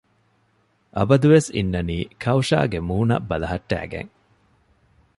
[0.97, 4.11] އަބަދުވެސް އިންނަނީ ކައުޝާގެ މޫނަށް ބަލަހައްޓައިގެން